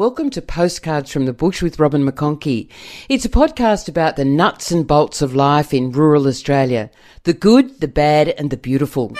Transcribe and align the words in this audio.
Welcome 0.00 0.30
to 0.30 0.40
Postcards 0.40 1.12
from 1.12 1.26
the 1.26 1.34
Bush 1.34 1.60
with 1.60 1.78
Robin 1.78 2.02
McConchie. 2.02 2.70
It's 3.10 3.26
a 3.26 3.28
podcast 3.28 3.86
about 3.86 4.16
the 4.16 4.24
nuts 4.24 4.70
and 4.70 4.86
bolts 4.86 5.20
of 5.20 5.34
life 5.34 5.74
in 5.74 5.92
rural 5.92 6.26
Australia 6.26 6.88
the 7.24 7.34
good, 7.34 7.80
the 7.80 7.86
bad, 7.86 8.28
and 8.28 8.48
the 8.48 8.56
beautiful. 8.56 9.14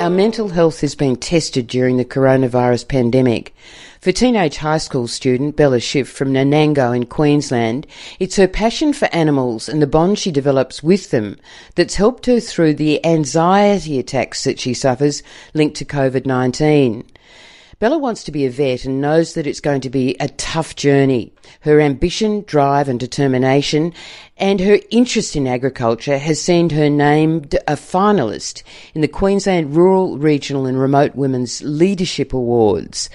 Our 0.00 0.10
mental 0.10 0.50
health 0.50 0.80
has 0.82 0.94
been 0.94 1.16
tested 1.16 1.66
during 1.66 1.96
the 1.96 2.04
coronavirus 2.04 2.86
pandemic. 2.86 3.52
For 4.02 4.10
teenage 4.10 4.56
high 4.56 4.78
school 4.78 5.06
student 5.06 5.54
Bella 5.54 5.78
Schiff 5.78 6.08
from 6.08 6.32
Nanango 6.32 6.90
in 6.90 7.06
Queensland, 7.06 7.86
it's 8.18 8.34
her 8.34 8.48
passion 8.48 8.92
for 8.92 9.06
animals 9.14 9.68
and 9.68 9.80
the 9.80 9.86
bond 9.86 10.18
she 10.18 10.32
develops 10.32 10.82
with 10.82 11.12
them 11.12 11.38
that's 11.76 11.94
helped 11.94 12.26
her 12.26 12.40
through 12.40 12.74
the 12.74 13.06
anxiety 13.06 14.00
attacks 14.00 14.42
that 14.42 14.58
she 14.58 14.74
suffers 14.74 15.22
linked 15.54 15.76
to 15.76 15.84
COVID 15.84 16.26
19. 16.26 17.04
Bella 17.78 17.96
wants 17.96 18.24
to 18.24 18.32
be 18.32 18.44
a 18.44 18.50
vet 18.50 18.84
and 18.84 19.00
knows 19.00 19.34
that 19.34 19.46
it's 19.46 19.60
going 19.60 19.82
to 19.82 19.90
be 19.90 20.16
a 20.18 20.26
tough 20.30 20.74
journey. 20.74 21.32
Her 21.60 21.80
ambition, 21.80 22.42
drive, 22.42 22.88
and 22.88 22.98
determination, 22.98 23.94
and 24.36 24.58
her 24.58 24.80
interest 24.90 25.36
in 25.36 25.46
agriculture 25.46 26.18
has 26.18 26.40
seen 26.42 26.70
her 26.70 26.90
named 26.90 27.54
a 27.68 27.76
finalist 27.76 28.64
in 28.94 29.00
the 29.00 29.06
Queensland 29.06 29.76
Rural, 29.76 30.18
Regional, 30.18 30.66
and 30.66 30.80
Remote 30.80 31.14
Women's 31.14 31.62
Leadership 31.62 32.32
Awards. 32.32 33.08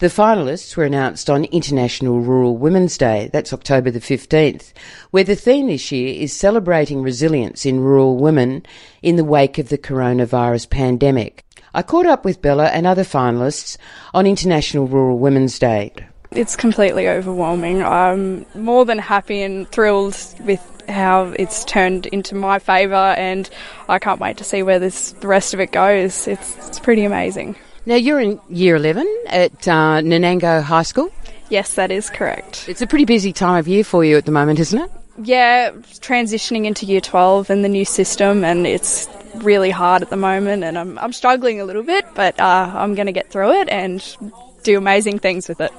The 0.00 0.06
finalists 0.06 0.78
were 0.78 0.84
announced 0.84 1.28
on 1.28 1.44
International 1.44 2.20
Rural 2.20 2.56
Women's 2.56 2.96
Day, 2.96 3.28
that's 3.34 3.52
October 3.52 3.90
the 3.90 4.00
15th, 4.00 4.72
where 5.10 5.24
the 5.24 5.36
theme 5.36 5.66
this 5.66 5.92
year 5.92 6.14
is 6.18 6.32
celebrating 6.32 7.02
resilience 7.02 7.66
in 7.66 7.80
rural 7.80 8.16
women 8.16 8.64
in 9.02 9.16
the 9.16 9.24
wake 9.24 9.58
of 9.58 9.68
the 9.68 9.76
coronavirus 9.76 10.70
pandemic. 10.70 11.44
I 11.74 11.82
caught 11.82 12.06
up 12.06 12.24
with 12.24 12.40
Bella 12.40 12.68
and 12.68 12.86
other 12.86 13.04
finalists 13.04 13.76
on 14.14 14.26
International 14.26 14.88
Rural 14.88 15.18
Women's 15.18 15.58
Day. 15.58 15.92
It's 16.30 16.56
completely 16.56 17.06
overwhelming. 17.06 17.82
I'm 17.82 18.46
more 18.54 18.86
than 18.86 18.98
happy 18.98 19.42
and 19.42 19.70
thrilled 19.70 20.16
with 20.40 20.82
how 20.88 21.34
it's 21.38 21.62
turned 21.66 22.06
into 22.06 22.34
my 22.34 22.58
favour, 22.58 22.94
and 22.94 23.50
I 23.86 23.98
can't 23.98 24.18
wait 24.18 24.38
to 24.38 24.44
see 24.44 24.62
where 24.62 24.78
this 24.78 25.12
the 25.12 25.28
rest 25.28 25.52
of 25.52 25.60
it 25.60 25.72
goes. 25.72 26.26
It's 26.26 26.56
it's 26.56 26.78
pretty 26.80 27.04
amazing. 27.04 27.56
Now, 27.86 27.94
you're 27.94 28.20
in 28.20 28.40
year 28.48 28.76
11 28.76 29.06
at 29.26 29.66
uh, 29.66 30.00
Nanango 30.00 30.62
High 30.62 30.82
School. 30.82 31.10
Yes, 31.48 31.74
that 31.74 31.90
is 31.90 32.10
correct. 32.10 32.68
It's 32.68 32.82
a 32.82 32.86
pretty 32.86 33.06
busy 33.06 33.32
time 33.32 33.58
of 33.58 33.66
year 33.66 33.84
for 33.84 34.04
you 34.04 34.16
at 34.16 34.26
the 34.26 34.32
moment, 34.32 34.58
isn't 34.60 34.80
it? 34.80 34.90
Yeah, 35.22 35.70
transitioning 35.70 36.66
into 36.66 36.86
year 36.86 37.00
12 37.00 37.50
and 37.50 37.64
the 37.64 37.68
new 37.68 37.84
system, 37.84 38.44
and 38.44 38.66
it's 38.66 39.08
really 39.36 39.70
hard 39.70 40.02
at 40.02 40.10
the 40.10 40.16
moment, 40.16 40.62
and 40.62 40.78
I'm, 40.78 40.98
I'm 40.98 41.12
struggling 41.12 41.60
a 41.60 41.64
little 41.64 41.82
bit, 41.82 42.06
but 42.14 42.38
uh, 42.38 42.72
I'm 42.74 42.94
going 42.94 43.06
to 43.06 43.12
get 43.12 43.30
through 43.30 43.52
it 43.60 43.68
and 43.68 44.16
do 44.62 44.78
amazing 44.78 45.18
things 45.18 45.48
with 45.48 45.60
it. 45.60 45.72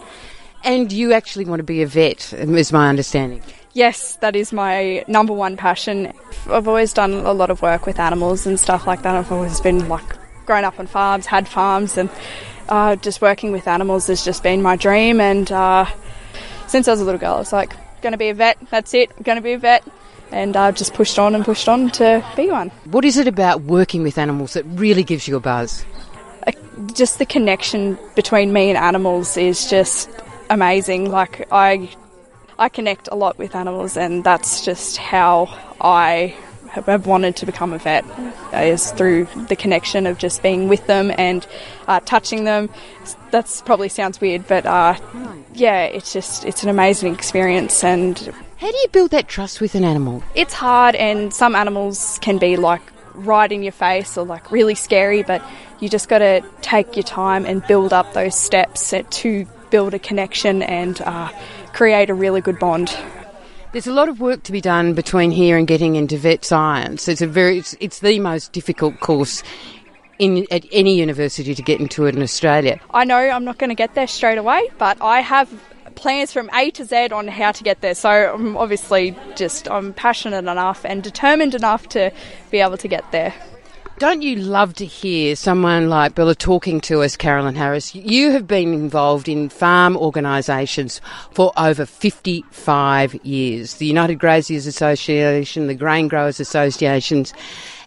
And 0.63 0.91
you 0.91 1.13
actually 1.13 1.45
want 1.45 1.59
to 1.59 1.63
be 1.63 1.81
a 1.81 1.88
vet, 1.88 2.33
is 2.33 2.73
my 2.73 2.89
understanding. 2.89 3.41
Yes, 3.73 4.15
that 4.17 4.36
is 4.36 4.52
my 4.52 5.03
number 5.08 5.33
one 5.33 5.55
passion. 5.55 6.11
I've 6.49 6.67
always 6.67 6.93
done 6.93 7.13
a 7.13 7.31
lot 7.31 7.49
of 7.49 7.61
work 7.61 7.86
with 7.86 7.99
animals 7.99 8.45
and 8.45 8.59
stuff 8.59 8.86
like 8.86 9.03
that. 9.03 9.15
I've 9.15 9.31
always 9.31 9.61
been 9.61 9.88
like 9.88 10.03
grown 10.52 10.66
up 10.66 10.77
on 10.81 10.85
farms, 10.85 11.25
had 11.25 11.47
farms, 11.47 11.97
and 11.97 12.09
uh, 12.67 12.97
just 12.97 13.21
working 13.21 13.53
with 13.53 13.69
animals 13.69 14.07
has 14.07 14.21
just 14.25 14.44
been 14.44 14.61
my 14.61 14.75
dream. 14.75 15.21
And 15.21 15.49
uh, 15.49 15.85
since 16.67 16.89
I 16.89 16.91
was 16.91 16.99
a 16.99 17.05
little 17.05 17.21
girl, 17.21 17.35
I 17.35 17.39
was 17.39 17.53
like, 17.53 17.73
going 18.02 18.11
to 18.11 18.17
be 18.17 18.27
a 18.27 18.33
vet. 18.33 18.58
That's 18.69 18.93
it. 18.93 19.09
going 19.23 19.38
to 19.38 19.41
be 19.41 19.53
a 19.53 19.58
vet. 19.58 19.88
And 20.30 20.58
I've 20.58 20.75
just 20.75 20.93
pushed 20.93 21.17
on 21.17 21.35
and 21.35 21.45
pushed 21.45 21.69
on 21.69 21.89
to 21.91 22.21
be 22.35 22.52
one. 22.52 22.67
What 22.83 23.05
is 23.05 23.16
it 23.16 23.30
about 23.30 23.61
working 23.61 24.03
with 24.03 24.17
animals 24.17 24.52
that 24.55 24.66
really 24.66 25.05
gives 25.05 25.25
you 25.25 25.38
a 25.38 25.39
buzz? 25.39 25.85
Just 26.93 27.17
the 27.17 27.25
connection 27.25 27.97
between 28.15 28.52
me 28.52 28.67
and 28.71 28.77
animals 28.77 29.38
is 29.38 29.69
just 29.69 30.09
amazing. 30.49 31.09
Like 31.09 31.47
I, 31.49 31.89
I 32.59 32.67
connect 32.67 33.08
a 33.09 33.15
lot 33.15 33.37
with 33.37 33.55
animals, 33.55 33.95
and 33.95 34.21
that's 34.21 34.65
just 34.65 34.97
how 34.97 35.47
I 35.80 36.36
have 36.71 37.05
wanted 37.05 37.36
to 37.37 37.45
become 37.45 37.73
a 37.73 37.77
vet 37.77 38.05
is 38.54 38.92
through 38.92 39.26
the 39.49 39.55
connection 39.55 40.05
of 40.05 40.17
just 40.17 40.42
being 40.42 40.67
with 40.67 40.87
them 40.87 41.11
and 41.17 41.45
uh, 41.87 41.99
touching 42.02 42.45
them. 42.45 42.70
That's 43.32 43.61
probably 43.61 43.89
sounds 43.89 44.21
weird, 44.21 44.48
but 44.48 44.65
uh, 44.65 44.95
yeah, 45.54 45.83
it's 45.83 46.14
just 46.14 46.45
it's 46.45 46.64
an 46.64 46.70
amazing 46.70 47.14
experience. 47.14 47.83
And 47.83 48.17
how 48.58 48.71
do 48.71 48.77
you 48.77 48.87
build 48.92 49.11
that 49.11 49.27
trust 49.27 49.59
with 49.59 49.76
an 49.76 49.83
animal? 49.83 50.23
It's 50.36 50.54
hard, 50.54 50.95
and 50.95 51.33
some 51.33 51.55
animals 51.55 52.20
can 52.21 52.37
be 52.37 52.58
like 52.58 52.82
right 53.15 53.52
in 53.52 53.64
your 53.64 53.71
face 53.71 54.17
or 54.17 54.26
like 54.26 54.52
really 54.52 54.76
scary, 54.76 55.23
but 55.23 55.43
you 55.80 55.89
just 55.89 56.08
got 56.08 56.20
to 56.20 56.42
take 56.61 56.95
your 56.95 57.03
time 57.03 57.45
and 57.45 57.65
build 57.67 57.92
up 57.92 58.14
those 58.14 58.36
steps 58.36 58.93
to 59.09 59.45
build 59.70 59.93
a 59.93 59.99
connection 59.99 60.61
and 60.64 61.02
uh, 61.02 61.30
create 61.73 62.09
a 62.09 62.14
really 62.14 62.42
good 62.42 62.59
bond. 62.59 62.95
There's 63.71 63.87
a 63.87 63.93
lot 63.93 64.09
of 64.09 64.20
work 64.20 64.43
to 64.43 64.52
be 64.52 64.59
done 64.59 64.93
between 64.95 65.32
here 65.32 65.58
and 65.58 65.65
getting 65.65 65.95
into 65.95 66.17
vet 66.17 66.43
science. 66.43 67.08
It's 67.08 67.21
a 67.21 67.27
very, 67.27 67.58
it's, 67.58 67.73
it's 67.80 67.99
the 67.99 68.20
most 68.20 68.52
difficult 68.52 68.99
course 68.99 69.43
in, 70.20 70.45
at 70.52 70.65
any 70.73 70.99
university 70.99 71.55
to 71.55 71.61
get 71.61 71.80
into 71.80 72.05
it 72.05 72.14
in 72.14 72.21
Australia. 72.21 72.82
I 72.89 73.05
know 73.05 73.15
I'm 73.15 73.45
not 73.45 73.59
going 73.59 73.70
to 73.70 73.76
get 73.76 73.95
there 73.95 74.08
straight 74.08 74.37
away, 74.37 74.70
but 74.77 75.02
I 75.02 75.21
have 75.21 75.49
plans 75.95 76.33
from 76.33 76.49
A 76.54 76.71
to 76.71 76.83
Z 76.83 77.11
on 77.11 77.30
how 77.30 77.54
to 77.54 77.64
get 77.64 77.80
there. 77.80 77.95
So 77.95 78.09
I'm 78.09 78.58
obviously 78.58 79.15
just 79.37 79.71
I'm 79.71 79.93
passionate 79.93 80.39
enough 80.39 80.83
and 80.83 81.02
determined 81.02 81.55
enough 81.55 81.88
to 81.89 82.11
be 82.49 82.59
able 82.59 82.77
to 82.77 82.89
get 82.89 83.09
there. 83.14 83.33
Don't 84.02 84.23
you 84.23 84.38
love 84.38 84.73
to 84.78 84.86
hear 84.88 85.36
someone 85.36 85.88
like 85.88 86.16
Bella 86.16 86.34
talking 86.34 86.82
to 86.82 87.04
us, 87.04 87.16
Carolyn 87.16 87.54
Harris? 87.54 87.94
You 87.94 88.32
have 88.32 88.48
been 88.48 88.73
involved 88.73 89.30
in 89.30 89.48
farm 89.48 89.95
organisations 89.95 91.00
for 91.34 91.54
over 91.56 91.86
55 91.86 93.14
years. 93.23 93.76
The 93.76 93.86
United 93.86 94.16
Graziers 94.16 94.66
Association, 94.66 95.67
the 95.67 95.76
Grain 95.76 96.08
Growers 96.08 96.39
Associations, 96.39 97.32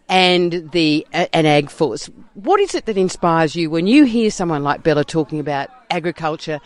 and 0.08 0.70
the 0.70 1.04
an 1.12 1.46
AgForce. 1.46 2.08
What 2.34 2.60
is 2.60 2.76
it 2.76 2.86
that 2.86 2.96
inspires 2.96 3.56
you 3.56 3.68
when 3.68 3.88
you 3.88 4.04
hear 4.04 4.30
someone 4.30 4.62
like 4.62 4.84
Bella 4.84 5.04
talking 5.04 5.40
about 5.40 5.68
agriculture 5.90 6.60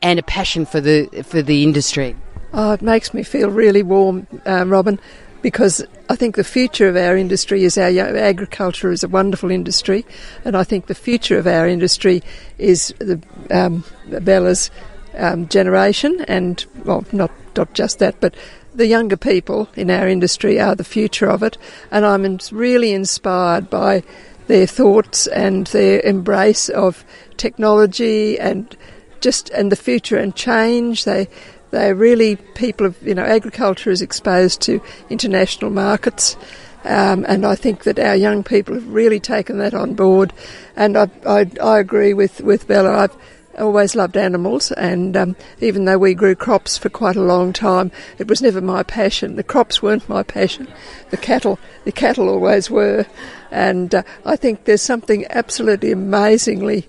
and 0.00 0.20
a 0.20 0.22
passion 0.22 0.64
for 0.64 0.80
the 0.80 1.08
for 1.26 1.42
the 1.42 1.64
industry? 1.64 2.14
Oh, 2.52 2.70
it 2.70 2.82
makes 2.82 3.12
me 3.12 3.24
feel 3.24 3.50
really 3.50 3.82
warm, 3.82 4.28
uh, 4.46 4.64
Robin 4.64 5.00
because 5.42 5.84
I 6.08 6.16
think 6.16 6.36
the 6.36 6.44
future 6.44 6.88
of 6.88 6.96
our 6.96 7.16
industry 7.16 7.64
is 7.64 7.76
our 7.76 8.16
agriculture 8.16 8.92
is 8.92 9.02
a 9.02 9.08
wonderful 9.08 9.50
industry, 9.50 10.06
and 10.44 10.56
I 10.56 10.64
think 10.64 10.86
the 10.86 10.94
future 10.94 11.38
of 11.38 11.46
our 11.46 11.68
industry 11.68 12.22
is 12.58 12.94
the 12.98 13.20
um, 13.50 13.84
Bella's 14.08 14.70
um, 15.16 15.48
generation, 15.48 16.24
and 16.28 16.64
well, 16.84 17.04
not 17.12 17.30
not 17.56 17.74
just 17.74 17.98
that, 17.98 18.20
but 18.20 18.34
the 18.74 18.86
younger 18.86 19.16
people 19.16 19.68
in 19.76 19.90
our 19.90 20.08
industry 20.08 20.58
are 20.58 20.74
the 20.74 20.84
future 20.84 21.28
of 21.28 21.42
it, 21.42 21.58
and 21.90 22.06
I'm 22.06 22.38
really 22.50 22.92
inspired 22.92 23.68
by 23.68 24.02
their 24.46 24.66
thoughts 24.66 25.26
and 25.26 25.66
their 25.68 26.00
embrace 26.00 26.68
of 26.68 27.04
technology 27.36 28.38
and 28.38 28.76
just 29.20 29.50
and 29.50 29.70
the 29.70 29.76
future 29.76 30.16
and 30.16 30.34
change. 30.34 31.04
They 31.04 31.28
they're 31.72 31.94
really 31.94 32.36
people 32.36 32.86
of, 32.86 33.02
you 33.02 33.14
know, 33.14 33.24
agriculture 33.24 33.90
is 33.90 34.00
exposed 34.00 34.60
to 34.62 34.80
international 35.10 35.70
markets. 35.70 36.36
Um, 36.84 37.24
and 37.28 37.44
I 37.44 37.54
think 37.54 37.84
that 37.84 37.98
our 37.98 38.14
young 38.14 38.44
people 38.44 38.74
have 38.74 38.88
really 38.88 39.20
taken 39.20 39.58
that 39.58 39.74
on 39.74 39.94
board. 39.94 40.32
And 40.76 40.96
I, 40.96 41.10
I, 41.26 41.50
I 41.60 41.78
agree 41.78 42.14
with, 42.14 42.40
with 42.40 42.68
Bella. 42.68 42.90
I've 42.90 43.16
always 43.58 43.94
loved 43.94 44.16
animals, 44.16 44.72
and 44.72 45.16
um, 45.16 45.36
even 45.60 45.84
though 45.84 45.98
we 45.98 46.14
grew 46.14 46.34
crops 46.34 46.78
for 46.78 46.88
quite 46.88 47.16
a 47.16 47.22
long 47.22 47.52
time, 47.52 47.92
it 48.18 48.26
was 48.26 48.40
never 48.40 48.60
my 48.60 48.82
passion. 48.82 49.36
The 49.36 49.42
crops 49.42 49.82
weren't 49.82 50.08
my 50.08 50.22
passion. 50.22 50.68
The 51.10 51.16
cattle, 51.16 51.58
the 51.84 51.92
cattle 51.92 52.28
always 52.28 52.70
were. 52.70 53.06
And 53.50 53.94
uh, 53.94 54.02
I 54.24 54.36
think 54.36 54.64
there's 54.64 54.82
something 54.82 55.26
absolutely 55.30 55.92
amazingly 55.92 56.88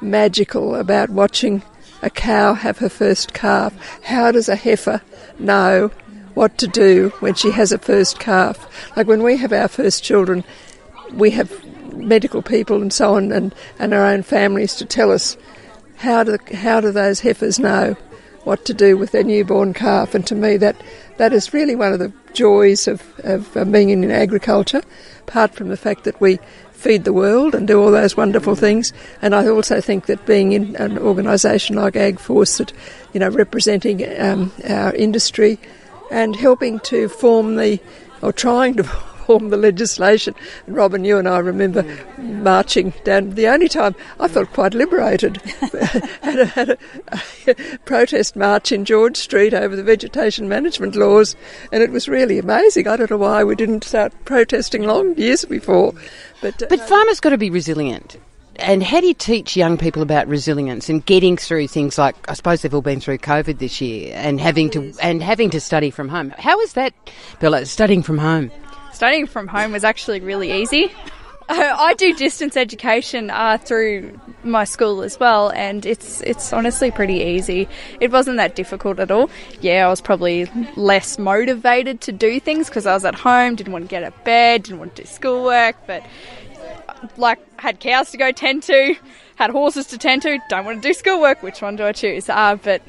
magical 0.00 0.74
about 0.74 1.10
watching 1.10 1.62
a 2.02 2.10
cow 2.10 2.54
have 2.54 2.78
her 2.78 2.88
first 2.88 3.32
calf? 3.32 3.74
How 4.02 4.32
does 4.32 4.48
a 4.48 4.56
heifer 4.56 5.00
know 5.38 5.90
what 6.34 6.58
to 6.58 6.66
do 6.66 7.12
when 7.20 7.34
she 7.34 7.52
has 7.52 7.72
a 7.72 7.78
first 7.78 8.18
calf? 8.18 8.68
Like 8.96 9.06
when 9.06 9.22
we 9.22 9.36
have 9.38 9.52
our 9.52 9.68
first 9.68 10.02
children, 10.02 10.44
we 11.12 11.30
have 11.30 11.52
medical 11.94 12.42
people 12.42 12.82
and 12.82 12.92
so 12.92 13.14
on 13.14 13.32
and, 13.32 13.54
and 13.78 13.94
our 13.94 14.06
own 14.06 14.22
families 14.22 14.74
to 14.76 14.84
tell 14.84 15.10
us 15.10 15.36
how 15.96 16.24
do, 16.24 16.36
how 16.52 16.80
do 16.80 16.90
those 16.90 17.20
heifers 17.20 17.58
know 17.58 17.96
what 18.44 18.64
to 18.64 18.74
do 18.74 18.96
with 18.96 19.12
their 19.12 19.22
newborn 19.22 19.72
calf. 19.72 20.14
And 20.14 20.26
to 20.26 20.34
me, 20.34 20.56
that, 20.56 20.76
that 21.22 21.32
is 21.32 21.54
really 21.54 21.76
one 21.76 21.92
of 21.92 22.00
the 22.00 22.12
joys 22.32 22.88
of, 22.88 23.00
of 23.22 23.54
being 23.70 23.90
in 23.90 24.10
agriculture, 24.10 24.82
apart 25.20 25.54
from 25.54 25.68
the 25.68 25.76
fact 25.76 26.02
that 26.02 26.20
we 26.20 26.40
feed 26.72 27.04
the 27.04 27.12
world 27.12 27.54
and 27.54 27.68
do 27.68 27.80
all 27.80 27.92
those 27.92 28.16
wonderful 28.16 28.56
things. 28.56 28.92
And 29.22 29.32
I 29.32 29.46
also 29.46 29.80
think 29.80 30.06
that 30.06 30.26
being 30.26 30.50
in 30.50 30.74
an 30.74 30.98
organisation 30.98 31.76
like 31.76 31.94
AgForce, 31.94 32.58
that 32.58 32.72
you 33.12 33.20
know, 33.20 33.28
representing 33.28 34.02
um, 34.20 34.50
our 34.68 34.92
industry 34.96 35.60
and 36.10 36.34
helping 36.34 36.80
to 36.80 37.08
form 37.08 37.54
the, 37.54 37.78
or 38.20 38.32
trying 38.32 38.74
to 38.78 38.82
reform 39.22 39.50
the 39.50 39.56
legislation. 39.56 40.34
And 40.66 40.76
Robin, 40.76 41.04
you 41.04 41.18
and 41.18 41.28
I 41.28 41.38
remember 41.38 41.84
marching 42.18 42.92
down. 43.04 43.30
The 43.30 43.48
only 43.48 43.68
time 43.68 43.94
I 44.20 44.28
felt 44.28 44.52
quite 44.52 44.74
liberated. 44.74 45.36
had 46.22 46.38
a, 46.38 46.44
had 46.46 46.68
a, 46.70 46.78
a 47.46 47.78
protest 47.84 48.36
march 48.36 48.72
in 48.72 48.84
George 48.84 49.16
Street 49.16 49.54
over 49.54 49.76
the 49.76 49.82
vegetation 49.82 50.48
management 50.48 50.96
laws, 50.96 51.36
and 51.70 51.82
it 51.82 51.90
was 51.90 52.08
really 52.08 52.38
amazing. 52.38 52.88
I 52.88 52.96
don't 52.96 53.10
know 53.10 53.16
why 53.16 53.44
we 53.44 53.54
didn't 53.54 53.84
start 53.84 54.12
protesting 54.24 54.82
long 54.82 55.16
years 55.16 55.44
before. 55.44 55.94
But, 56.40 56.62
uh, 56.62 56.66
but 56.68 56.80
farmers 56.80 57.20
got 57.20 57.30
to 57.30 57.38
be 57.38 57.50
resilient 57.50 58.16
and 58.56 58.82
how 58.82 59.00
do 59.00 59.06
you 59.06 59.14
teach 59.14 59.56
young 59.56 59.78
people 59.78 60.02
about 60.02 60.28
resilience 60.28 60.90
and 60.90 61.04
getting 61.06 61.38
through 61.38 61.68
things 61.68 61.96
like 61.96 62.14
I 62.28 62.34
suppose 62.34 62.60
they've 62.60 62.74
all 62.74 62.82
been 62.82 63.00
through 63.00 63.18
COVID 63.18 63.58
this 63.58 63.80
year 63.80 64.12
and 64.14 64.38
having 64.38 64.68
to 64.70 64.92
and 65.00 65.22
having 65.22 65.48
to 65.50 65.60
study 65.60 65.90
from 65.90 66.08
home? 66.08 66.34
How 66.38 66.60
is 66.60 66.74
that, 66.74 66.92
Bella? 67.40 67.64
Studying 67.64 68.02
from 68.02 68.18
home. 68.18 68.50
Studying 68.92 69.26
from 69.26 69.48
home 69.48 69.72
was 69.72 69.84
actually 69.84 70.20
really 70.20 70.52
easy. 70.52 70.92
I 71.48 71.94
do 71.94 72.14
distance 72.14 72.56
education 72.56 73.28
uh, 73.30 73.58
through 73.58 74.18
my 74.44 74.64
school 74.64 75.02
as 75.02 75.18
well, 75.18 75.50
and 75.50 75.84
it's 75.84 76.20
it's 76.22 76.52
honestly 76.52 76.90
pretty 76.90 77.16
easy. 77.16 77.68
It 78.00 78.10
wasn't 78.10 78.36
that 78.38 78.54
difficult 78.54 78.98
at 79.00 79.10
all. 79.10 79.28
Yeah, 79.60 79.86
I 79.86 79.90
was 79.90 80.00
probably 80.00 80.48
less 80.76 81.18
motivated 81.18 82.00
to 82.02 82.12
do 82.12 82.40
things 82.40 82.68
because 82.68 82.86
I 82.86 82.94
was 82.94 83.04
at 83.04 83.14
home, 83.14 83.56
didn't 83.56 83.72
want 83.72 83.84
to 83.84 83.88
get 83.88 84.02
out 84.02 84.14
of 84.14 84.24
bed, 84.24 84.62
didn't 84.62 84.78
want 84.78 84.96
to 84.96 85.02
do 85.02 85.08
schoolwork, 85.08 85.76
but 85.86 86.04
like 87.16 87.38
had 87.60 87.80
cows 87.80 88.10
to 88.12 88.16
go 88.16 88.32
tend 88.32 88.62
to, 88.64 88.94
had 89.36 89.50
horses 89.50 89.86
to 89.86 89.98
tend 89.98 90.22
to. 90.22 90.38
Don't 90.48 90.64
want 90.64 90.82
to 90.82 90.88
do 90.88 90.94
schoolwork. 90.94 91.42
Which 91.42 91.62
one 91.62 91.76
do 91.76 91.84
I 91.84 91.92
choose? 91.92 92.28
Uh, 92.28 92.56
but 92.56 92.82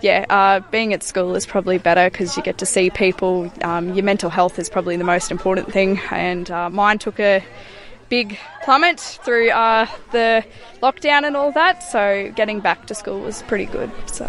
yeah, 0.00 0.24
uh, 0.28 0.60
being 0.70 0.92
at 0.92 1.02
school 1.02 1.34
is 1.36 1.46
probably 1.46 1.78
better 1.78 2.10
because 2.10 2.36
you 2.36 2.42
get 2.42 2.58
to 2.58 2.66
see 2.66 2.90
people. 2.90 3.52
Um, 3.62 3.94
your 3.94 4.04
mental 4.04 4.30
health 4.30 4.58
is 4.58 4.68
probably 4.70 4.96
the 4.96 5.04
most 5.04 5.30
important 5.30 5.72
thing, 5.72 6.00
and 6.10 6.50
uh, 6.50 6.70
mine 6.70 6.98
took 6.98 7.20
a 7.20 7.44
big 8.08 8.38
plummet 8.64 8.98
through 8.98 9.50
uh, 9.50 9.86
the 10.10 10.44
lockdown 10.82 11.24
and 11.24 11.36
all 11.36 11.52
that. 11.52 11.82
So 11.82 12.32
getting 12.34 12.60
back 12.60 12.86
to 12.88 12.94
school 12.94 13.20
was 13.20 13.42
pretty 13.42 13.66
good. 13.66 13.90
So, 14.06 14.26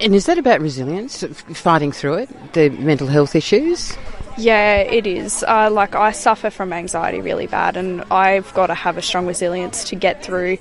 and 0.00 0.14
is 0.14 0.26
that 0.26 0.38
about 0.38 0.60
resilience, 0.60 1.22
fighting 1.54 1.92
through 1.92 2.14
it, 2.14 2.52
the 2.52 2.70
mental 2.70 3.06
health 3.06 3.36
issues? 3.36 3.96
Yeah, 4.38 4.78
it 4.78 5.06
is. 5.06 5.42
Uh, 5.42 5.70
like, 5.70 5.94
I 5.94 6.12
suffer 6.12 6.50
from 6.50 6.72
anxiety 6.72 7.20
really 7.20 7.46
bad, 7.46 7.76
and 7.76 8.04
I've 8.10 8.52
got 8.52 8.66
to 8.66 8.74
have 8.74 8.98
a 8.98 9.02
strong 9.02 9.26
resilience 9.26 9.84
to 9.84 9.96
get 9.96 10.22
through 10.22 10.58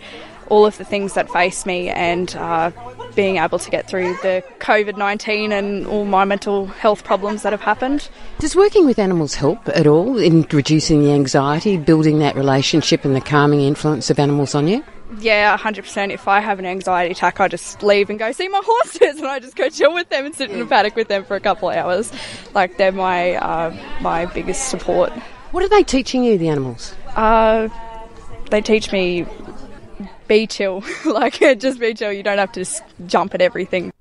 all 0.48 0.66
of 0.66 0.78
the 0.78 0.86
things 0.86 1.14
that 1.14 1.30
face 1.30 1.66
me 1.66 1.90
and 1.90 2.36
uh, 2.36 2.72
being 3.16 3.38
able 3.38 3.60
to 3.60 3.70
get 3.70 3.88
through 3.88 4.14
the 4.22 4.44
COVID 4.60 4.98
19 4.98 5.52
and 5.52 5.88
all 5.88 6.06
my 6.06 6.26
mental 6.26 6.68
health 6.68 7.04
problems 7.04 7.44
that 7.44 7.54
have 7.54 7.62
happened. 7.62 8.10
Does 8.40 8.56
working 8.56 8.86
with 8.86 9.00
animals 9.00 9.36
help 9.36 9.68
at 9.70 9.88
all 9.88 10.18
in 10.18 10.46
reducing 10.52 11.04
the 11.04 11.12
anxiety, 11.12 11.78
building 11.78 12.20
that 12.20 12.36
relationship, 12.36 13.06
and 13.06 13.16
the 13.16 13.22
calming 13.22 13.62
influence 13.62 14.10
of 14.10 14.20
animals 14.20 14.56
on 14.56 14.68
you? 14.68 14.84
Yeah, 15.20 15.56
100%. 15.58 16.12
If 16.12 16.28
I 16.28 16.40
have 16.40 16.60
an 16.60 16.66
anxiety 16.66 17.12
attack, 17.12 17.40
I 17.40 17.48
just 17.48 17.84
leave 17.84 18.10
and 18.10 18.18
go 18.20 18.32
see 18.32 18.48
my 18.48 18.62
horses 18.66 19.18
and 19.18 19.28
I 19.28 19.40
just 19.40 19.56
go 19.56 19.70
chill 19.70 19.94
with 19.94 20.10
them 20.10 20.26
and 20.26 20.36
sit 20.36 20.52
in 20.52 20.62
a 20.62 20.66
paddock 20.66 20.96
with 20.96 21.08
them 21.08 21.24
for 21.24 21.36
a 21.36 21.40
couple 21.40 21.70
of 21.70 21.76
hours. 21.76 22.12
Like, 22.54 22.78
they're 22.78 22.92
my, 22.92 23.36
uh, 23.36 23.76
my 24.02 24.26
biggest 24.26 24.70
support. 24.70 25.12
What 25.52 25.64
are 25.64 25.70
they 25.70 25.84
teaching 25.84 26.24
you, 26.24 26.38
the 26.38 26.50
animals? 26.50 26.96
Uh, 27.16 27.70
they 28.50 28.62
teach 28.62 28.92
me 28.92 29.26
be 30.27 30.48
chill. 30.48 30.83
like, 31.06 31.39
just 31.60 31.80
be 31.80 31.94
chill. 31.94 32.12
You 32.12 32.24
don't 32.24 32.38
have 32.38 32.51
to 32.54 32.66
jump 33.06 33.33
at 33.33 33.42
everything. 33.42 33.92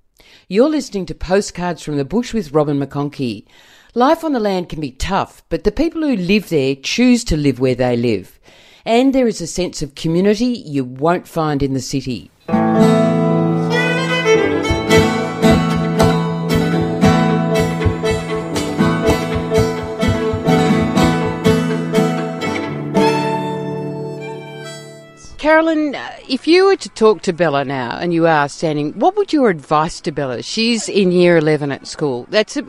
You're 0.49 0.69
listening 0.69 1.07
to 1.07 1.15
Postcards 1.15 1.83
from 1.83 1.97
the 1.97 2.05
Bush 2.05 2.35
with 2.35 2.53
Robin 2.53 2.79
McConchie. 2.79 3.47
Life 3.95 4.25
on 4.25 4.33
the 4.33 4.41
land 4.41 4.69
can 4.69 4.81
be 4.81 4.91
tough, 4.91 5.43
but 5.49 5.65
the 5.65 5.73
people 5.73 6.03
who 6.03 6.17
live 6.17 6.49
there 6.49 6.75
choose 6.75 7.25
to 7.25 7.37
live 7.37 7.61
where 7.61 7.77
they 7.77 7.97
live 7.97 8.39
and 8.85 9.15
there 9.15 9.27
is 9.27 9.41
a 9.41 9.47
sense 9.47 9.83
of 9.83 9.95
community 9.95 10.47
you 10.47 10.85
won't 10.85 11.27
find 11.27 11.63
in 11.63 11.75
the 11.75 11.81
city. 11.81 12.31
Uh, 25.75 26.11
if 26.29 26.47
you 26.47 26.67
were 26.67 26.77
to 26.77 26.89
talk 26.91 27.23
to 27.23 27.33
Bella 27.33 27.65
now 27.65 27.99
and 27.99 28.15
you 28.15 28.29
are 28.29 28.49
standing, 28.49 28.93
what 28.93 29.17
would 29.17 29.33
your 29.33 29.51
advice 29.51 30.01
to 30.03 30.13
Bella? 30.13 30.41
She's 30.41 30.89
in 30.89 31.11
year 31.11 31.37
11 31.37 31.73
at 31.73 31.89
school. 31.89 32.29
That's 32.31 32.57
a, 32.57 32.65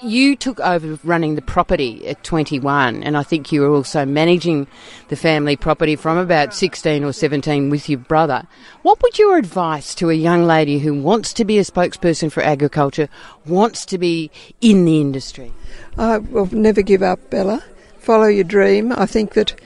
you 0.00 0.34
took 0.34 0.58
over 0.60 0.98
running 1.04 1.34
the 1.34 1.42
property 1.42 2.08
at 2.08 2.24
21, 2.24 3.02
and 3.02 3.14
I 3.14 3.22
think 3.22 3.52
you 3.52 3.60
were 3.60 3.68
also 3.68 4.06
managing 4.06 4.66
the 5.08 5.16
family 5.16 5.54
property 5.54 5.96
from 5.96 6.16
about 6.16 6.54
16 6.54 7.04
or 7.04 7.12
17 7.12 7.68
with 7.68 7.90
your 7.90 7.98
brother. 7.98 8.46
What 8.80 9.02
would 9.02 9.18
your 9.18 9.36
advice 9.36 9.94
to 9.96 10.08
a 10.08 10.14
young 10.14 10.44
lady 10.44 10.78
who 10.78 10.94
wants 10.94 11.34
to 11.34 11.44
be 11.44 11.58
a 11.58 11.62
spokesperson 11.62 12.32
for 12.32 12.42
agriculture, 12.42 13.10
wants 13.44 13.84
to 13.84 13.98
be 13.98 14.30
in 14.62 14.86
the 14.86 15.02
industry? 15.02 15.52
I 15.98 16.18
will 16.18 16.46
never 16.54 16.80
give 16.80 17.02
up, 17.02 17.28
Bella. 17.28 17.62
Follow 17.98 18.28
your 18.28 18.44
dream. 18.44 18.92
I 18.92 19.04
think 19.04 19.34
that 19.34 19.60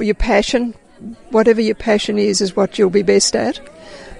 your 0.00 0.16
passion, 0.16 0.74
whatever 1.30 1.60
your 1.60 1.74
passion 1.74 2.18
is, 2.18 2.40
is 2.40 2.56
what 2.56 2.78
you'll 2.78 2.90
be 2.90 3.02
best 3.02 3.34
at. 3.36 3.60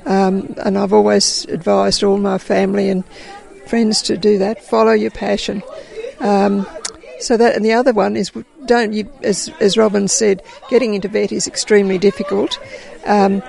Um, 0.07 0.55
and 0.65 0.79
I've 0.79 0.93
always 0.93 1.45
advised 1.47 2.03
all 2.03 2.19
my 2.19 2.39
family 2.39 2.89
and 2.89 3.05
friends 3.67 4.03
to 4.03 4.17
do 4.17 4.39
that. 4.39 4.63
Follow 4.65 4.93
your 4.93 5.11
passion. 5.11 5.63
Um, 6.21 6.67
so 7.21 7.37
that, 7.37 7.55
and 7.55 7.65
the 7.65 7.73
other 7.73 7.93
one 7.93 8.17
is 8.17 8.33
don't 8.65 8.93
you, 8.93 9.11
as 9.23 9.51
as 9.61 9.77
Robin 9.77 10.09
said, 10.09 10.43
getting 10.71 10.95
into 10.95 11.09
vet 11.09 11.33
is 11.33 11.47
extremely 11.47 11.99
difficult. 11.99 12.59
Um, 13.05 13.43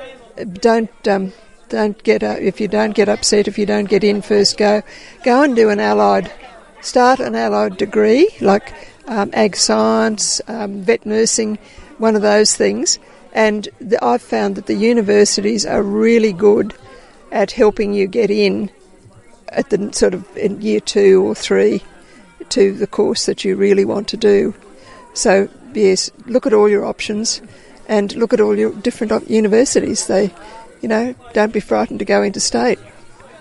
don't 0.53 1.07
um, 1.07 1.33
don't 1.69 2.01
get 2.03 2.23
uh, 2.23 2.35
if 2.39 2.59
you 2.59 2.67
don't 2.67 2.93
get 2.93 3.07
upset 3.07 3.47
if 3.47 3.57
you 3.57 3.65
don't 3.65 3.89
get 3.89 4.03
in 4.03 4.21
first 4.21 4.57
go. 4.57 4.81
Go 5.23 5.43
and 5.43 5.55
do 5.55 5.69
an 5.69 5.79
allied, 5.79 6.31
start 6.81 7.19
an 7.19 7.35
allied 7.35 7.77
degree 7.77 8.29
like 8.41 8.73
um, 9.07 9.29
ag 9.33 9.55
science, 9.55 10.41
um, 10.47 10.81
vet 10.81 11.05
nursing, 11.05 11.57
one 11.97 12.15
of 12.15 12.21
those 12.21 12.55
things. 12.55 12.99
And 13.33 13.69
the, 13.79 14.03
I've 14.03 14.21
found 14.21 14.55
that 14.55 14.65
the 14.65 14.75
universities 14.75 15.65
are 15.65 15.81
really 15.81 16.33
good 16.33 16.73
at 17.31 17.51
helping 17.51 17.93
you 17.93 18.07
get 18.07 18.29
in 18.29 18.69
at 19.49 19.69
the 19.69 19.91
sort 19.93 20.13
of 20.13 20.25
in 20.37 20.61
year 20.61 20.79
two 20.79 21.23
or 21.23 21.35
three 21.35 21.81
to 22.49 22.73
the 22.73 22.87
course 22.87 23.25
that 23.25 23.45
you 23.45 23.55
really 23.55 23.85
want 23.85 24.07
to 24.09 24.17
do. 24.17 24.53
So 25.13 25.49
yes, 25.73 26.11
look 26.25 26.45
at 26.45 26.53
all 26.53 26.69
your 26.69 26.85
options 26.85 27.41
and 27.87 28.13
look 28.15 28.33
at 28.33 28.41
all 28.41 28.57
your 28.57 28.73
different 28.73 29.29
universities. 29.29 30.07
They, 30.07 30.33
you 30.81 30.89
know, 30.89 31.15
don't 31.33 31.53
be 31.53 31.59
frightened 31.59 31.99
to 31.99 32.05
go 32.05 32.23
interstate. 32.23 32.79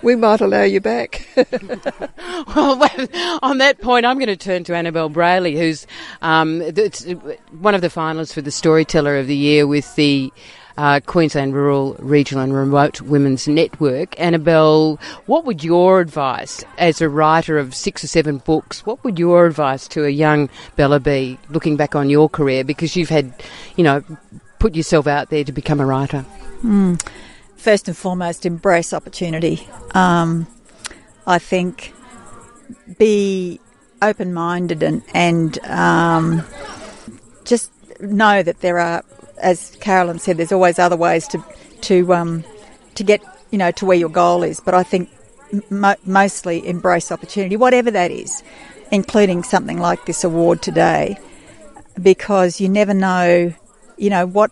We 0.01 0.15
might 0.15 0.41
allow 0.41 0.63
you 0.63 0.81
back. 0.81 1.27
well, 1.35 3.07
on 3.41 3.59
that 3.59 3.79
point, 3.81 4.05
I'm 4.05 4.17
going 4.17 4.27
to 4.27 4.37
turn 4.37 4.63
to 4.65 4.75
Annabelle 4.75 5.09
Brayley, 5.09 5.57
who's 5.57 5.85
um, 6.21 6.59
one 7.59 7.75
of 7.75 7.81
the 7.81 7.89
finalists 7.89 8.33
for 8.33 8.41
the 8.41 8.51
Storyteller 8.51 9.17
of 9.17 9.27
the 9.27 9.35
Year 9.35 9.67
with 9.67 9.95
the 9.95 10.33
uh, 10.77 10.99
Queensland 11.05 11.53
Rural, 11.53 11.95
Regional 11.99 12.43
and 12.43 12.53
Remote 12.53 13.01
Women's 13.01 13.47
Network. 13.47 14.19
Annabelle, 14.19 14.99
what 15.25 15.45
would 15.45 15.63
your 15.63 15.99
advice 15.99 16.63
as 16.77 17.01
a 17.01 17.09
writer 17.09 17.57
of 17.57 17.75
six 17.75 18.03
or 18.03 18.07
seven 18.07 18.39
books, 18.39 18.85
what 18.85 19.03
would 19.03 19.19
your 19.19 19.45
advice 19.45 19.87
to 19.89 20.05
a 20.05 20.09
young 20.09 20.49
Bella 20.75 20.99
be 20.99 21.37
looking 21.49 21.77
back 21.77 21.95
on 21.95 22.09
your 22.09 22.29
career? 22.29 22.63
Because 22.63 22.95
you've 22.95 23.09
had, 23.09 23.33
you 23.75 23.83
know, 23.83 24.03
put 24.59 24.75
yourself 24.75 25.07
out 25.07 25.29
there 25.29 25.43
to 25.43 25.51
become 25.51 25.79
a 25.79 25.85
writer. 25.85 26.25
Mm. 26.63 27.03
First 27.61 27.87
and 27.87 27.95
foremost, 27.95 28.47
embrace 28.47 28.91
opportunity. 28.91 29.67
Um, 29.93 30.47
I 31.27 31.37
think 31.37 31.93
be 32.97 33.59
open 34.01 34.33
minded 34.33 34.81
and, 34.81 35.03
and 35.13 35.59
um, 35.65 36.43
just 37.45 37.71
know 38.01 38.41
that 38.41 38.61
there 38.61 38.79
are 38.79 39.03
as 39.37 39.75
Carolyn 39.79 40.17
said, 40.17 40.37
there's 40.37 40.51
always 40.51 40.79
other 40.79 40.95
ways 40.95 41.27
to 41.27 41.43
to 41.81 42.13
um, 42.15 42.43
to 42.95 43.03
get 43.03 43.21
you 43.51 43.59
know 43.59 43.69
to 43.71 43.85
where 43.85 43.97
your 43.97 44.09
goal 44.09 44.41
is. 44.41 44.59
But 44.59 44.73
I 44.73 44.81
think 44.81 45.11
mo- 45.69 45.95
mostly 46.03 46.67
embrace 46.67 47.11
opportunity, 47.11 47.57
whatever 47.57 47.91
that 47.91 48.09
is, 48.09 48.41
including 48.91 49.43
something 49.43 49.77
like 49.77 50.05
this 50.05 50.23
award 50.23 50.63
today, 50.63 51.15
because 52.01 52.59
you 52.59 52.69
never 52.69 52.95
know, 52.95 53.53
you 53.97 54.09
know 54.09 54.25
what 54.25 54.49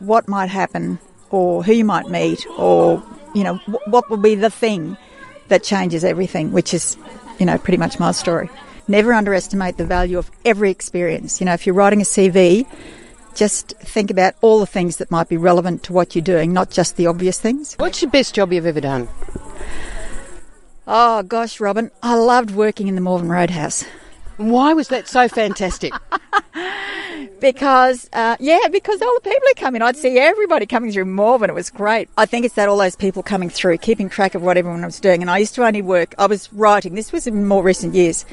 what 0.00 0.28
might 0.28 0.48
happen 0.48 0.98
or 1.34 1.64
who 1.64 1.72
you 1.72 1.84
might 1.84 2.08
meet 2.08 2.46
or 2.56 3.02
you 3.34 3.42
know 3.42 3.56
what 3.86 4.08
will 4.08 4.16
be 4.16 4.36
the 4.36 4.50
thing 4.50 4.96
that 5.48 5.64
changes 5.64 6.04
everything, 6.04 6.52
which 6.52 6.72
is 6.72 6.96
you 7.40 7.46
know 7.46 7.58
pretty 7.58 7.76
much 7.76 7.98
my 7.98 8.12
story. 8.12 8.48
Never 8.86 9.12
underestimate 9.12 9.76
the 9.76 9.86
value 9.86 10.18
of 10.18 10.30
every 10.44 10.70
experience. 10.70 11.40
You 11.40 11.46
know, 11.46 11.54
if 11.54 11.66
you're 11.66 11.74
writing 11.74 12.00
a 12.00 12.04
CV, 12.04 12.66
just 13.34 13.74
think 13.78 14.10
about 14.10 14.34
all 14.42 14.60
the 14.60 14.66
things 14.66 14.98
that 14.98 15.10
might 15.10 15.28
be 15.28 15.36
relevant 15.36 15.82
to 15.84 15.92
what 15.92 16.14
you're 16.14 16.22
doing, 16.22 16.52
not 16.52 16.70
just 16.70 16.96
the 16.96 17.06
obvious 17.06 17.40
things. 17.40 17.74
What's 17.78 18.00
the 18.00 18.06
best 18.06 18.34
job 18.34 18.52
you've 18.52 18.66
ever 18.66 18.80
done? 18.80 19.08
Oh 20.86 21.22
gosh, 21.22 21.60
Robin, 21.60 21.90
I 22.02 22.14
loved 22.14 22.52
working 22.52 22.86
in 22.88 22.94
the 22.94 23.00
Morven 23.00 23.28
Roadhouse. 23.28 23.84
Why 24.36 24.72
was 24.74 24.88
that 24.88 25.08
so 25.08 25.28
fantastic? 25.28 25.92
because 27.44 28.08
uh, 28.14 28.36
yeah, 28.40 28.68
because 28.72 29.02
all 29.02 29.14
the 29.16 29.28
people 29.28 29.46
are 29.50 29.60
coming. 29.60 29.82
I'd 29.82 29.98
see 29.98 30.18
everybody 30.18 30.64
coming 30.64 30.90
through 30.90 31.04
Morven. 31.04 31.50
It 31.50 31.52
was 31.52 31.68
great. 31.68 32.08
I 32.16 32.24
think 32.24 32.46
it's 32.46 32.54
that 32.54 32.70
all 32.70 32.78
those 32.78 32.96
people 32.96 33.22
coming 33.22 33.50
through, 33.50 33.76
keeping 33.78 34.08
track 34.08 34.34
of 34.34 34.40
what 34.40 34.56
everyone 34.56 34.82
was 34.82 34.98
doing. 34.98 35.20
And 35.20 35.30
I 35.30 35.36
used 35.38 35.54
to 35.56 35.64
only 35.64 35.82
work. 35.82 36.14
I 36.16 36.26
was 36.26 36.50
writing. 36.54 36.94
This 36.94 37.12
was 37.12 37.26
in 37.26 37.46
more 37.46 37.62
recent 37.62 37.94
years, 37.94 38.24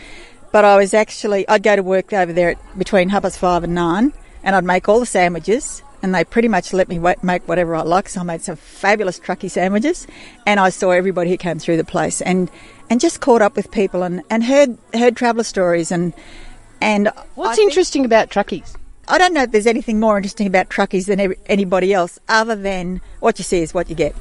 but 0.53 0.63
I 0.63 0.77
was 0.77 0.93
actually 0.93 1.45
I'd 1.49 1.61
go 1.61 1.75
to 1.75 1.83
work 1.83 2.13
over 2.13 2.31
there 2.31 2.51
at, 2.51 2.77
between 2.79 3.09
half 3.09 3.23
past 3.23 3.37
five 3.37 3.65
and 3.65 3.75
nine, 3.75 4.13
and 4.43 4.55
I'd 4.55 4.63
make 4.63 4.87
all 4.87 5.01
the 5.01 5.05
sandwiches. 5.05 5.83
And 6.03 6.15
they 6.15 6.23
pretty 6.23 6.47
much 6.47 6.73
let 6.73 6.87
me 6.87 6.97
make 7.21 7.47
whatever 7.47 7.75
I 7.75 7.81
like. 7.81 8.09
So 8.09 8.21
I 8.21 8.23
made 8.23 8.41
some 8.41 8.55
fabulous 8.55 9.19
trucky 9.19 9.51
sandwiches, 9.51 10.07
and 10.47 10.57
I 10.59 10.69
saw 10.69 10.91
everybody 10.91 11.29
who 11.29 11.37
came 11.37 11.59
through 11.59 11.77
the 11.77 11.83
place, 11.83 12.21
and 12.21 12.49
and 12.89 13.01
just 13.01 13.19
caught 13.19 13.41
up 13.41 13.57
with 13.57 13.71
people 13.71 14.03
and, 14.03 14.23
and 14.29 14.45
heard 14.45 14.77
heard 14.93 15.17
traveller 15.17 15.43
stories 15.43 15.91
and 15.91 16.13
and 16.81 17.11
what's 17.35 17.59
I 17.59 17.61
interesting 17.61 18.03
think, 18.03 18.07
about 18.07 18.29
truckies? 18.29 18.75
I 19.07 19.17
don't 19.17 19.33
know 19.33 19.43
if 19.43 19.51
there's 19.51 19.67
anything 19.67 19.99
more 19.99 20.17
interesting 20.17 20.47
about 20.47 20.69
truckies 20.69 21.07
than 21.07 21.35
anybody 21.47 21.93
else, 21.93 22.19
other 22.29 22.55
than 22.55 23.01
what 23.19 23.39
you 23.39 23.43
see 23.43 23.61
is 23.61 23.73
what 23.73 23.89
you 23.89 23.95
get. 23.95 24.15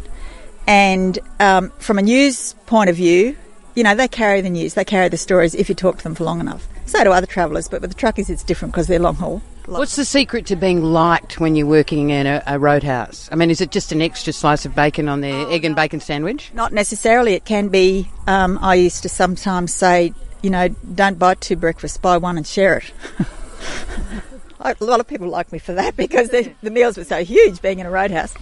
And 0.66 1.18
um, 1.38 1.70
from 1.78 1.98
a 1.98 2.02
news 2.02 2.54
point 2.66 2.90
of 2.90 2.96
view, 2.96 3.36
you 3.74 3.84
know, 3.84 3.94
they 3.94 4.08
carry 4.08 4.40
the 4.40 4.50
news, 4.50 4.74
they 4.74 4.84
carry 4.84 5.08
the 5.08 5.16
stories 5.16 5.54
if 5.54 5.68
you 5.68 5.74
talk 5.74 5.98
to 5.98 6.04
them 6.04 6.14
for 6.14 6.24
long 6.24 6.40
enough. 6.40 6.66
So 6.86 7.02
do 7.04 7.12
other 7.12 7.26
travellers, 7.26 7.68
but 7.68 7.80
with 7.80 7.94
the 7.94 7.96
truckies 7.96 8.28
it's 8.28 8.42
different 8.42 8.72
because 8.72 8.88
they're 8.88 8.98
long 8.98 9.14
haul. 9.14 9.42
What's 9.66 9.94
the 9.94 10.04
secret 10.04 10.46
to 10.46 10.56
being 10.56 10.82
liked 10.82 11.38
when 11.38 11.54
you're 11.54 11.66
working 11.66 12.10
in 12.10 12.26
a, 12.26 12.42
a, 12.46 12.58
roadhouse? 12.58 13.28
I 13.30 13.36
mean, 13.36 13.50
is 13.50 13.60
it 13.60 13.70
just 13.70 13.92
an 13.92 14.02
extra 14.02 14.32
slice 14.32 14.66
of 14.66 14.74
bacon 14.74 15.08
on 15.08 15.20
their 15.20 15.48
egg 15.48 15.64
and 15.64 15.76
bacon 15.76 16.00
sandwich? 16.00 16.50
Not 16.52 16.72
necessarily. 16.72 17.34
It 17.34 17.44
can 17.44 17.68
be. 17.68 18.08
Um, 18.26 18.58
I 18.60 18.74
used 18.74 19.04
to 19.04 19.08
sometimes 19.08 19.72
say, 19.72 20.12
you 20.42 20.50
know, 20.50 20.68
don't 20.68 21.18
buy 21.20 21.34
two 21.34 21.54
breakfasts, 21.54 21.98
buy 21.98 22.16
one 22.16 22.36
and 22.36 22.46
share 22.46 22.78
it. 22.78 22.92
a 24.60 24.84
lot 24.84 25.00
of 25.00 25.06
people 25.08 25.28
like 25.28 25.52
me 25.52 25.58
for 25.58 25.72
that 25.74 25.96
because 26.04 26.28
the, 26.28 26.52
the 26.62 26.70
meals 26.70 26.96
were 26.96 27.04
so 27.04 27.24
huge 27.24 27.60
being 27.62 27.78
in 27.78 27.86
a 27.86 27.90
roadhouse. 27.90 28.34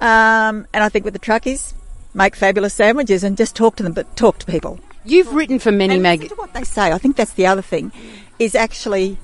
Um, 0.00 0.66
and 0.72 0.84
I 0.84 0.88
think 0.88 1.04
with 1.04 1.14
the 1.14 1.20
truckies, 1.20 1.74
make 2.14 2.36
fabulous 2.36 2.74
sandwiches 2.74 3.24
and 3.24 3.36
just 3.36 3.54
talk 3.54 3.76
to 3.76 3.82
them, 3.82 3.92
but 3.92 4.16
talk 4.16 4.38
to 4.38 4.46
people. 4.46 4.80
You've 5.04 5.32
written 5.32 5.58
for 5.58 5.72
many 5.72 5.98
magazines. 5.98 6.36
what 6.38 6.52
they 6.52 6.64
say. 6.64 6.92
I 6.92 6.98
think 6.98 7.16
that's 7.16 7.32
the 7.32 7.46
other 7.46 7.62
thing, 7.62 7.92
is 8.38 8.54
actually, 8.54 9.16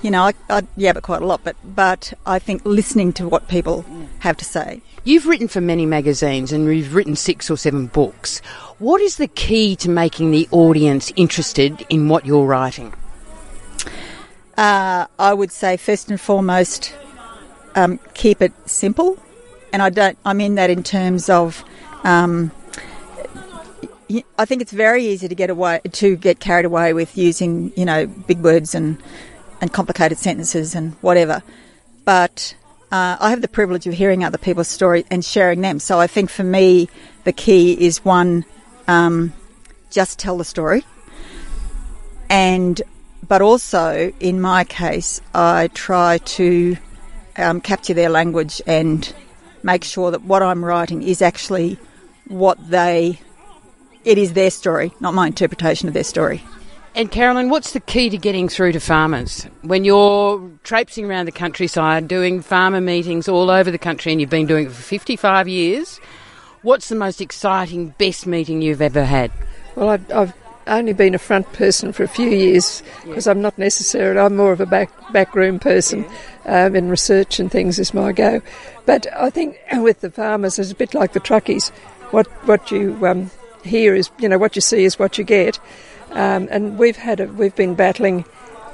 you 0.00 0.10
know, 0.10 0.22
I, 0.22 0.34
I 0.48 0.62
yeah, 0.76 0.92
but 0.92 1.02
quite 1.02 1.22
a 1.22 1.26
lot. 1.26 1.40
But 1.42 1.56
but 1.64 2.12
I 2.26 2.38
think 2.38 2.62
listening 2.64 3.12
to 3.14 3.28
what 3.28 3.48
people 3.48 3.84
have 4.20 4.36
to 4.36 4.44
say. 4.44 4.82
You've 5.04 5.26
written 5.26 5.48
for 5.48 5.60
many 5.60 5.84
magazines 5.84 6.52
and 6.52 6.72
you've 6.72 6.94
written 6.94 7.16
six 7.16 7.50
or 7.50 7.56
seven 7.56 7.86
books. 7.88 8.38
What 8.78 9.00
is 9.00 9.16
the 9.16 9.26
key 9.26 9.74
to 9.76 9.90
making 9.90 10.30
the 10.30 10.48
audience 10.52 11.12
interested 11.16 11.84
in 11.88 12.08
what 12.08 12.24
you're 12.24 12.46
writing? 12.46 12.94
Uh, 14.56 15.06
I 15.18 15.32
would 15.32 15.50
say 15.50 15.76
first 15.76 16.10
and 16.10 16.20
foremost, 16.20 16.94
um, 17.74 17.98
keep 18.14 18.42
it 18.42 18.52
simple, 18.66 19.18
and 19.72 19.82
I 19.82 19.90
don't. 19.90 20.18
I 20.24 20.32
mean 20.34 20.56
that 20.56 20.70
in 20.70 20.82
terms 20.82 21.28
of. 21.28 21.64
Um, 22.04 22.50
I 24.38 24.44
think 24.44 24.60
it's 24.60 24.72
very 24.72 25.06
easy 25.06 25.26
to 25.26 25.34
get 25.34 25.48
away 25.48 25.80
to 25.90 26.16
get 26.16 26.38
carried 26.38 26.66
away 26.66 26.92
with 26.92 27.16
using 27.16 27.72
you 27.76 27.86
know 27.86 28.06
big 28.06 28.40
words 28.40 28.74
and 28.74 28.98
and 29.60 29.72
complicated 29.72 30.18
sentences 30.18 30.74
and 30.74 30.92
whatever, 31.00 31.42
but 32.04 32.54
uh, 32.90 33.16
I 33.18 33.30
have 33.30 33.40
the 33.40 33.48
privilege 33.48 33.86
of 33.86 33.94
hearing 33.94 34.22
other 34.22 34.36
people's 34.36 34.68
stories 34.68 35.04
and 35.10 35.24
sharing 35.24 35.62
them. 35.62 35.78
So 35.78 35.98
I 35.98 36.06
think 36.06 36.28
for 36.28 36.44
me, 36.44 36.90
the 37.24 37.32
key 37.32 37.72
is 37.72 38.04
one, 38.04 38.44
um, 38.86 39.32
just 39.90 40.18
tell 40.18 40.36
the 40.36 40.44
story, 40.44 40.84
and 42.28 42.82
but 43.26 43.40
also, 43.40 44.12
in 44.20 44.40
my 44.40 44.64
case, 44.64 45.20
I 45.34 45.68
try 45.68 46.18
to 46.18 46.76
um, 47.36 47.60
capture 47.60 47.94
their 47.94 48.08
language 48.08 48.60
and 48.66 49.12
make 49.62 49.84
sure 49.84 50.10
that 50.10 50.22
what 50.22 50.42
I'm 50.42 50.64
writing 50.64 51.02
is 51.02 51.22
actually 51.22 51.78
what 52.28 52.58
they. 52.70 53.20
It 54.04 54.18
is 54.18 54.32
their 54.32 54.50
story, 54.50 54.92
not 54.98 55.14
my 55.14 55.28
interpretation 55.28 55.86
of 55.86 55.94
their 55.94 56.04
story. 56.04 56.42
And 56.94 57.10
Carolyn, 57.10 57.48
what's 57.48 57.72
the 57.72 57.80
key 57.80 58.10
to 58.10 58.18
getting 58.18 58.48
through 58.48 58.72
to 58.72 58.80
farmers? 58.80 59.44
When 59.62 59.84
you're 59.84 60.50
traipsing 60.62 61.06
around 61.06 61.24
the 61.24 61.32
countryside 61.32 62.06
doing 62.06 62.42
farmer 62.42 62.82
meetings 62.82 63.28
all 63.28 63.50
over 63.50 63.70
the 63.70 63.78
country 63.78 64.12
and 64.12 64.20
you've 64.20 64.28
been 64.28 64.46
doing 64.46 64.66
it 64.66 64.72
for 64.72 64.82
55 64.82 65.48
years, 65.48 66.00
what's 66.60 66.90
the 66.90 66.94
most 66.94 67.22
exciting, 67.22 67.94
best 67.96 68.26
meeting 68.26 68.60
you've 68.60 68.82
ever 68.82 69.04
had? 69.04 69.30
Well, 69.74 69.88
I've, 69.88 70.12
I've 70.12 70.34
only 70.66 70.92
been 70.92 71.14
a 71.14 71.18
front 71.18 71.52
person 71.52 71.92
for 71.92 72.04
a 72.04 72.08
few 72.08 72.28
years 72.28 72.82
because 73.04 73.26
yeah. 73.26 73.32
I'm 73.32 73.42
not 73.42 73.58
necessarily, 73.58 74.20
I'm 74.20 74.36
more 74.36 74.52
of 74.52 74.60
a 74.60 74.66
back 74.66 74.90
backroom 75.12 75.58
person 75.58 76.04
yeah. 76.44 76.66
um, 76.66 76.76
in 76.76 76.88
research 76.88 77.38
and 77.38 77.50
things 77.50 77.78
is 77.78 77.94
my 77.94 78.12
go. 78.12 78.40
But 78.86 79.06
I 79.14 79.30
think 79.30 79.58
with 79.72 80.00
the 80.00 80.10
farmers, 80.10 80.58
it's 80.58 80.70
a 80.70 80.74
bit 80.74 80.94
like 80.94 81.12
the 81.12 81.20
truckies. 81.20 81.70
What, 82.10 82.26
what 82.46 82.70
you 82.70 82.98
um, 83.06 83.30
hear 83.64 83.94
is, 83.94 84.10
you 84.18 84.28
know, 84.28 84.38
what 84.38 84.56
you 84.56 84.62
see 84.62 84.84
is 84.84 84.98
what 84.98 85.18
you 85.18 85.24
get. 85.24 85.58
Um, 86.10 86.48
and 86.50 86.78
we've 86.78 86.96
had 86.96 87.20
a, 87.20 87.26
we've 87.26 87.56
been 87.56 87.74
battling 87.74 88.24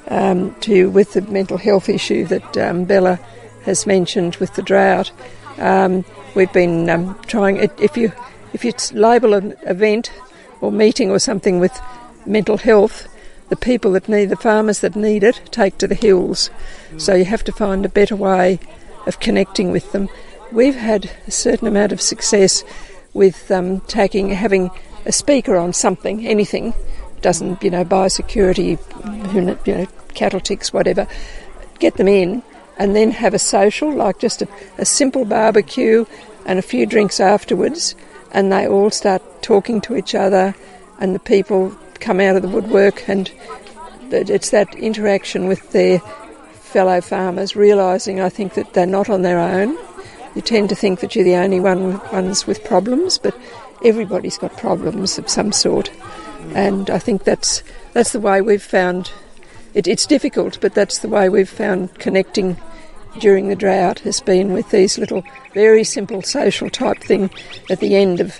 um, 0.08 0.54
to 0.60 0.90
with 0.90 1.12
the 1.12 1.22
mental 1.22 1.58
health 1.58 1.88
issue 1.88 2.24
that 2.26 2.56
um, 2.56 2.84
Bella 2.84 3.16
has 3.64 3.86
mentioned 3.86 4.36
with 4.36 4.54
the 4.54 4.62
drought. 4.62 5.12
Um, 5.58 6.04
we've 6.34 6.52
been 6.52 7.14
trying, 7.26 7.56
if 7.78 7.96
you 7.96 8.12
if 8.52 8.64
you 8.64 8.72
label 8.98 9.34
an 9.34 9.54
event 9.62 10.10
or 10.60 10.72
meeting 10.72 11.10
or 11.10 11.18
something 11.18 11.60
with 11.60 11.78
mental 12.26 12.58
health, 12.58 13.08
the 13.48 13.56
people 13.56 13.92
that 13.92 14.08
need, 14.08 14.26
the 14.26 14.36
farmers 14.36 14.80
that 14.80 14.96
need 14.96 15.22
it, 15.22 15.40
take 15.50 15.78
to 15.78 15.86
the 15.86 15.94
hills. 15.94 16.50
So 16.96 17.14
you 17.14 17.24
have 17.24 17.44
to 17.44 17.52
find 17.52 17.84
a 17.84 17.88
better 17.88 18.16
way 18.16 18.58
of 19.06 19.20
connecting 19.20 19.70
with 19.70 19.92
them. 19.92 20.08
We've 20.52 20.76
had 20.76 21.10
a 21.26 21.30
certain 21.30 21.68
amount 21.68 21.92
of 21.92 22.00
success 22.00 22.64
with 23.14 23.50
um, 23.50 23.80
taking, 23.82 24.30
having 24.30 24.70
a 25.06 25.12
speaker 25.12 25.56
on 25.56 25.72
something, 25.72 26.26
anything, 26.26 26.74
doesn't, 27.22 27.62
you 27.62 27.70
know, 27.70 27.84
biosecurity, 27.84 28.78
you 29.34 29.74
know, 29.74 29.86
cattle 30.14 30.40
ticks, 30.40 30.72
whatever, 30.72 31.06
get 31.78 31.96
them 31.96 32.08
in 32.08 32.42
and 32.76 32.94
then 32.94 33.10
have 33.10 33.34
a 33.34 33.38
social, 33.38 33.92
like 33.92 34.18
just 34.18 34.42
a, 34.42 34.48
a 34.78 34.84
simple 34.84 35.24
barbecue 35.24 36.04
and 36.46 36.58
a 36.58 36.62
few 36.62 36.86
drinks 36.86 37.20
afterwards 37.20 37.94
and 38.32 38.52
they 38.52 38.66
all 38.66 38.90
start 38.90 39.22
talking 39.42 39.80
to 39.82 39.96
each 39.96 40.14
other, 40.14 40.54
and 41.00 41.14
the 41.14 41.20
people 41.20 41.76
come 42.00 42.20
out 42.20 42.36
of 42.36 42.42
the 42.42 42.48
woodwork, 42.48 43.08
and 43.08 43.30
it's 44.10 44.50
that 44.50 44.74
interaction 44.76 45.48
with 45.48 45.70
their 45.72 45.98
fellow 46.52 47.00
farmers, 47.00 47.56
realising, 47.56 48.20
I 48.20 48.28
think, 48.28 48.54
that 48.54 48.74
they're 48.74 48.86
not 48.86 49.08
on 49.08 49.22
their 49.22 49.38
own. 49.38 49.76
You 50.34 50.42
tend 50.42 50.68
to 50.68 50.74
think 50.74 51.00
that 51.00 51.14
you're 51.14 51.24
the 51.24 51.36
only 51.36 51.60
one 51.60 51.98
ones 52.12 52.46
with 52.46 52.64
problems, 52.64 53.18
but 53.18 53.36
everybody's 53.84 54.38
got 54.38 54.56
problems 54.56 55.18
of 55.18 55.28
some 55.28 55.52
sort, 55.52 55.90
and 56.54 56.90
I 56.90 56.98
think 56.98 57.24
that's 57.24 57.62
that's 57.92 58.12
the 58.12 58.20
way 58.20 58.40
we've 58.40 58.62
found. 58.62 59.10
It, 59.74 59.86
it's 59.86 60.06
difficult, 60.06 60.58
but 60.60 60.74
that's 60.74 60.98
the 60.98 61.08
way 61.08 61.28
we've 61.28 61.48
found 61.48 61.94
connecting 61.94 62.56
during 63.18 63.48
the 63.48 63.56
drought 63.56 64.00
has 64.00 64.20
been 64.20 64.52
with 64.52 64.70
these 64.70 64.98
little, 64.98 65.22
very 65.54 65.84
simple 65.84 66.22
social 66.22 66.70
type 66.70 67.00
thing 67.00 67.30
at 67.70 67.80
the 67.80 67.96
end 67.96 68.20
of 68.20 68.38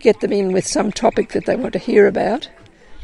get 0.00 0.20
them 0.20 0.32
in 0.32 0.52
with 0.52 0.66
some 0.66 0.92
topic 0.92 1.30
that 1.30 1.46
they 1.46 1.56
want 1.56 1.72
to 1.72 1.78
hear 1.78 2.06
about. 2.06 2.48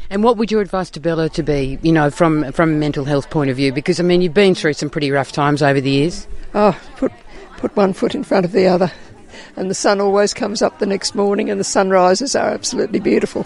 And 0.09 0.23
what 0.23 0.37
would 0.37 0.51
your 0.51 0.61
advice 0.61 0.89
to 0.91 0.99
Bella 0.99 1.29
to 1.29 1.43
be, 1.43 1.79
you 1.81 1.91
know, 1.91 2.09
from 2.09 2.51
from 2.51 2.69
a 2.71 2.77
mental 2.77 3.05
health 3.05 3.29
point 3.29 3.49
of 3.49 3.57
view? 3.57 3.73
Because 3.73 3.99
I 3.99 4.03
mean, 4.03 4.21
you've 4.21 4.33
been 4.33 4.53
through 4.53 4.73
some 4.73 4.89
pretty 4.89 5.09
rough 5.11 5.31
times 5.31 5.63
over 5.63 5.81
the 5.81 5.89
years. 5.89 6.27
Oh, 6.53 6.79
put 6.97 7.11
put 7.57 7.75
one 7.75 7.93
foot 7.93 8.13
in 8.13 8.23
front 8.23 8.45
of 8.45 8.51
the 8.51 8.67
other, 8.67 8.91
and 9.55 9.69
the 9.69 9.75
sun 9.75 9.99
always 9.99 10.33
comes 10.33 10.61
up 10.61 10.79
the 10.79 10.85
next 10.85 11.15
morning, 11.15 11.49
and 11.49 11.59
the 11.59 11.63
sunrises 11.63 12.35
are 12.35 12.49
absolutely 12.49 12.99
beautiful. 12.99 13.45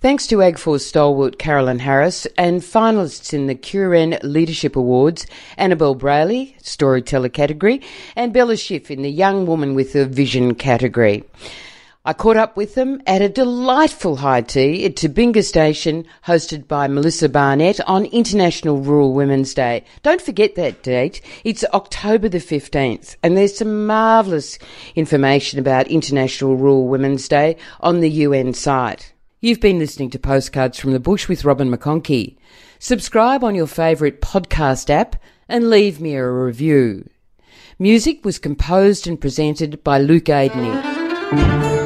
Thanks 0.00 0.26
to 0.28 0.36
AgForce 0.36 0.80
stalwart 0.80 1.38
Carolyn 1.38 1.80
Harris 1.80 2.26
and 2.38 2.62
finalists 2.62 3.34
in 3.34 3.48
the 3.48 3.54
Curren 3.54 4.18
Leadership 4.22 4.74
Awards, 4.74 5.26
Annabelle 5.58 5.94
Brayley, 5.94 6.56
Storyteller 6.62 7.28
category, 7.28 7.82
and 8.16 8.32
Bella 8.32 8.56
Schiff 8.56 8.90
in 8.90 9.02
the 9.02 9.10
Young 9.10 9.44
Woman 9.44 9.74
with 9.74 9.94
a 9.94 10.06
Vision 10.06 10.54
category. 10.54 11.24
I 12.02 12.14
caught 12.14 12.38
up 12.38 12.56
with 12.56 12.76
them 12.76 13.02
at 13.06 13.20
a 13.20 13.28
delightful 13.28 14.16
high 14.16 14.40
tea 14.40 14.86
at 14.86 14.96
Toobinger 14.96 15.44
Station, 15.44 16.06
hosted 16.24 16.66
by 16.66 16.88
Melissa 16.88 17.28
Barnett 17.28 17.78
on 17.86 18.06
International 18.06 18.78
Rural 18.78 19.12
Women's 19.12 19.52
Day. 19.52 19.84
Don't 20.02 20.22
forget 20.22 20.54
that 20.54 20.82
date. 20.82 21.20
It's 21.44 21.62
October 21.74 22.30
the 22.30 22.38
15th, 22.38 23.16
and 23.22 23.36
there's 23.36 23.58
some 23.58 23.86
marvellous 23.86 24.58
information 24.94 25.58
about 25.58 25.88
International 25.88 26.56
Rural 26.56 26.88
Women's 26.88 27.28
Day 27.28 27.58
on 27.80 28.00
the 28.00 28.08
UN 28.08 28.54
site. 28.54 29.12
You've 29.42 29.60
been 29.60 29.78
listening 29.78 30.10
to 30.10 30.18
Postcards 30.18 30.78
from 30.78 30.92
the 30.92 31.00
Bush 31.00 31.26
with 31.26 31.46
Robin 31.46 31.70
McConchie. 31.70 32.36
Subscribe 32.78 33.42
on 33.42 33.54
your 33.54 33.66
favourite 33.66 34.20
podcast 34.20 34.90
app 34.90 35.16
and 35.48 35.70
leave 35.70 35.98
me 35.98 36.14
a 36.14 36.28
review. 36.28 37.08
Music 37.78 38.22
was 38.22 38.38
composed 38.38 39.06
and 39.06 39.18
presented 39.18 39.82
by 39.82 39.96
Luke 39.98 40.24
Aidney. 40.24 41.79